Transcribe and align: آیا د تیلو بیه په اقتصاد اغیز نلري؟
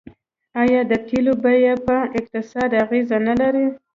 آیا 0.61 0.81
د 0.91 0.93
تیلو 1.07 1.33
بیه 1.43 1.73
په 1.85 1.97
اقتصاد 2.17 2.69
اغیز 2.83 3.07
نلري؟ 3.27 3.65